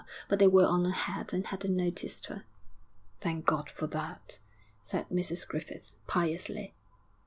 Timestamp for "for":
3.69-3.85